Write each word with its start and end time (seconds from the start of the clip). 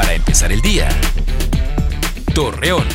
para 0.00 0.14
empezar 0.14 0.50
el 0.50 0.62
día. 0.62 0.88
Torreón. 2.34 2.86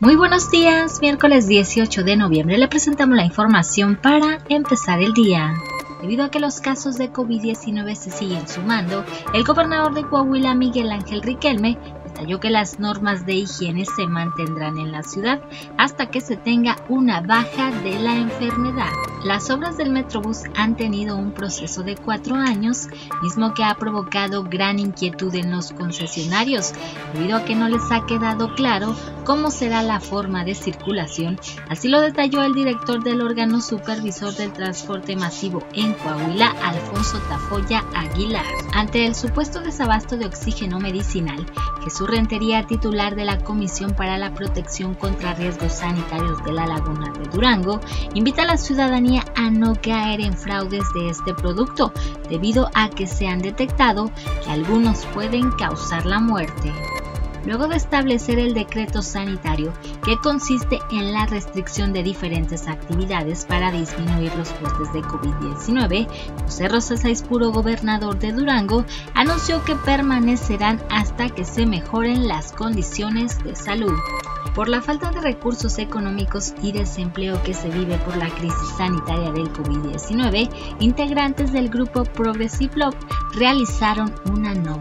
Muy 0.00 0.16
buenos 0.16 0.50
días, 0.50 0.98
miércoles 1.00 1.46
18 1.46 2.02
de 2.02 2.16
noviembre 2.16 2.58
le 2.58 2.66
presentamos 2.66 3.16
la 3.16 3.24
información 3.24 3.94
para 3.94 4.40
empezar 4.48 5.00
el 5.00 5.14
día. 5.14 5.54
Debido 6.00 6.24
a 6.24 6.30
que 6.32 6.40
los 6.40 6.60
casos 6.60 6.98
de 6.98 7.12
COVID-19 7.12 7.94
se 7.94 8.10
siguen 8.10 8.48
sumando, 8.48 9.04
el 9.32 9.44
gobernador 9.44 9.94
de 9.94 10.02
Coahuila, 10.02 10.56
Miguel 10.56 10.90
Ángel 10.90 11.22
Riquelme, 11.22 11.78
detalló 12.14 12.38
que 12.38 12.50
las 12.50 12.78
normas 12.78 13.26
de 13.26 13.34
higiene 13.34 13.84
se 13.84 14.06
mantendrán 14.06 14.78
en 14.78 14.92
la 14.92 15.02
ciudad 15.02 15.42
hasta 15.76 16.10
que 16.10 16.20
se 16.20 16.36
tenga 16.36 16.76
una 16.88 17.20
baja 17.20 17.72
de 17.82 17.98
la 17.98 18.14
enfermedad. 18.16 18.90
Las 19.24 19.50
obras 19.50 19.76
del 19.76 19.90
Metrobús 19.90 20.42
han 20.54 20.76
tenido 20.76 21.16
un 21.16 21.32
proceso 21.32 21.82
de 21.82 21.96
cuatro 21.96 22.36
años, 22.36 22.88
mismo 23.22 23.54
que 23.54 23.64
ha 23.64 23.74
provocado 23.74 24.44
gran 24.44 24.78
inquietud 24.78 25.34
en 25.34 25.50
los 25.50 25.72
concesionarios, 25.72 26.72
debido 27.14 27.38
a 27.38 27.44
que 27.44 27.56
no 27.56 27.68
les 27.68 27.90
ha 27.90 28.06
quedado 28.06 28.54
claro 28.54 28.94
cómo 29.24 29.50
será 29.50 29.82
la 29.82 29.98
forma 29.98 30.44
de 30.44 30.54
circulación. 30.54 31.40
Así 31.68 31.88
lo 31.88 32.00
detalló 32.00 32.42
el 32.42 32.54
director 32.54 33.02
del 33.02 33.22
órgano 33.22 33.60
supervisor 33.60 34.34
del 34.34 34.52
transporte 34.52 35.16
masivo 35.16 35.66
en 35.72 35.94
Coahuila, 35.94 36.54
Alfonso 36.62 37.18
Tafoya 37.28 37.82
Aguilar. 37.94 38.44
Ante 38.74 39.06
el 39.06 39.14
supuesto 39.14 39.60
desabasto 39.60 40.16
de 40.16 40.26
oxígeno 40.26 40.78
medicinal, 40.78 41.46
Jesús 41.84 42.08
Rentería, 42.08 42.66
titular 42.66 43.14
de 43.14 43.26
la 43.26 43.38
Comisión 43.38 43.94
para 43.94 44.16
la 44.16 44.32
Protección 44.32 44.94
contra 44.94 45.34
Riesgos 45.34 45.74
Sanitarios 45.74 46.42
de 46.42 46.52
la 46.52 46.66
Laguna 46.66 47.12
de 47.12 47.28
Durango, 47.28 47.80
invita 48.14 48.42
a 48.42 48.46
la 48.46 48.56
ciudadanía 48.56 49.22
a 49.36 49.50
no 49.50 49.74
caer 49.80 50.22
en 50.22 50.32
fraudes 50.32 50.84
de 50.94 51.10
este 51.10 51.34
producto, 51.34 51.92
debido 52.30 52.70
a 52.72 52.88
que 52.88 53.06
se 53.06 53.28
han 53.28 53.40
detectado 53.40 54.10
que 54.42 54.50
algunos 54.50 55.04
pueden 55.06 55.50
causar 55.52 56.06
la 56.06 56.20
muerte 56.20 56.72
luego 57.46 57.68
de 57.68 57.76
establecer 57.76 58.38
el 58.38 58.54
decreto 58.54 59.02
sanitario 59.02 59.72
que 60.04 60.16
consiste 60.18 60.78
en 60.90 61.12
la 61.12 61.26
restricción 61.26 61.92
de 61.92 62.02
diferentes 62.02 62.66
actividades 62.68 63.44
para 63.44 63.70
disminuir 63.70 64.34
los 64.36 64.50
costes 64.50 64.92
de 64.92 65.02
COVID-19, 65.02 66.08
José 66.44 66.68
Rosa 66.68 66.94
Puro, 67.28 67.52
gobernador 67.52 68.18
de 68.18 68.32
Durango, 68.32 68.84
anunció 69.14 69.62
que 69.64 69.74
permanecerán 69.76 70.82
hasta 70.90 71.28
que 71.28 71.44
se 71.44 71.66
mejoren 71.66 72.28
las 72.28 72.52
condiciones 72.52 73.42
de 73.44 73.54
salud. 73.54 73.92
Por 74.54 74.68
la 74.68 74.80
falta 74.80 75.10
de 75.10 75.20
recursos 75.20 75.78
económicos 75.78 76.54
y 76.62 76.70
desempleo 76.70 77.42
que 77.42 77.54
se 77.54 77.70
vive 77.70 77.98
por 77.98 78.16
la 78.16 78.28
crisis 78.30 78.68
sanitaria 78.76 79.32
del 79.32 79.52
COVID-19, 79.52 80.48
integrantes 80.78 81.52
del 81.52 81.68
grupo 81.68 82.04
Progressive 82.04 82.72
Love 82.76 82.96
realizaron 83.34 84.14
una 84.30 84.54
noble 84.54 84.73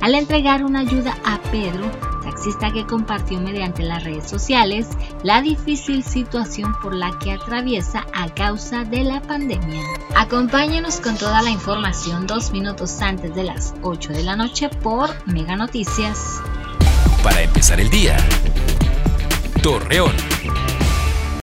al 0.00 0.14
entregar 0.14 0.64
una 0.64 0.80
ayuda 0.80 1.16
a 1.24 1.38
Pedro, 1.50 1.90
taxista 2.22 2.72
que 2.72 2.86
compartió 2.86 3.40
mediante 3.40 3.82
las 3.82 4.04
redes 4.04 4.28
sociales 4.28 4.86
la 5.22 5.42
difícil 5.42 6.04
situación 6.04 6.74
por 6.80 6.94
la 6.94 7.18
que 7.18 7.32
atraviesa 7.32 8.06
a 8.12 8.32
causa 8.32 8.84
de 8.84 9.02
la 9.02 9.20
pandemia. 9.20 9.82
Acompáñenos 10.16 11.00
con 11.00 11.16
toda 11.16 11.42
la 11.42 11.50
información 11.50 12.26
dos 12.26 12.52
minutos 12.52 13.00
antes 13.02 13.34
de 13.34 13.44
las 13.44 13.74
8 13.82 14.12
de 14.12 14.22
la 14.22 14.36
noche 14.36 14.68
por 14.68 15.10
Mega 15.26 15.56
Noticias. 15.56 16.40
Para 17.22 17.42
empezar 17.42 17.80
el 17.80 17.90
día, 17.90 18.16
Torreón. 19.62 20.14